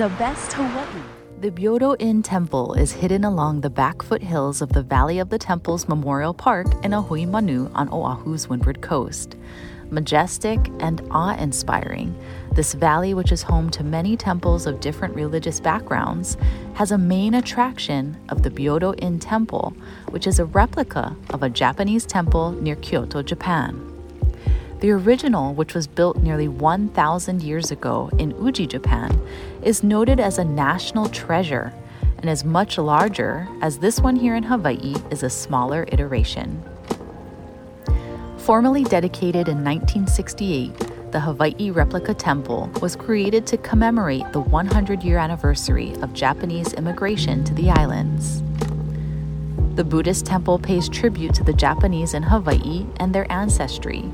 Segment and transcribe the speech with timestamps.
[0.00, 1.02] The best Hawaii.
[1.42, 5.88] The Byodo-In Temple is hidden along the back foothills of the Valley of the Temples
[5.88, 9.36] Memorial Park in Ahuimanu on Oahu's windward coast.
[9.90, 12.18] Majestic and awe inspiring,
[12.54, 16.38] this valley, which is home to many temples of different religious backgrounds,
[16.72, 19.76] has a main attraction of the Byodo-In Temple,
[20.08, 23.89] which is a replica of a Japanese temple near Kyoto, Japan.
[24.80, 29.20] The original, which was built nearly 1,000 years ago in Uji, Japan,
[29.62, 31.74] is noted as a national treasure
[32.16, 36.62] and is much larger, as this one here in Hawaii is a smaller iteration.
[38.38, 45.18] Formally dedicated in 1968, the Hawaii Replica Temple was created to commemorate the 100 year
[45.18, 48.42] anniversary of Japanese immigration to the islands.
[49.74, 54.10] The Buddhist temple pays tribute to the Japanese in Hawaii and their ancestry,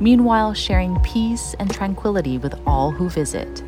[0.00, 3.62] meanwhile, sharing peace and tranquility with all who visit.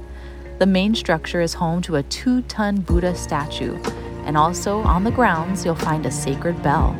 [0.58, 3.76] The main structure is home to a two ton Buddha statue,
[4.24, 6.92] and also on the grounds, you'll find a sacred bell.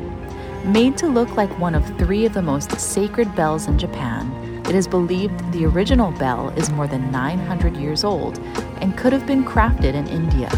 [0.65, 4.31] Made to look like one of three of the most sacred bells in Japan,
[4.71, 8.39] it is believed the original bell is more than 900 years old
[8.81, 10.49] and could have been crafted in India.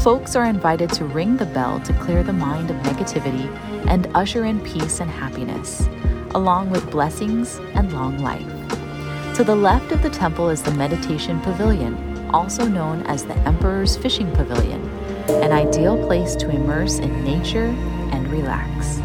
[0.00, 3.46] Folks are invited to ring the bell to clear the mind of negativity
[3.86, 5.88] and usher in peace and happiness,
[6.34, 8.46] along with blessings and long life.
[9.36, 11.96] To the left of the temple is the Meditation Pavilion,
[12.30, 14.82] also known as the Emperor's Fishing Pavilion,
[15.28, 17.74] an ideal place to immerse in nature
[18.12, 19.03] and relax.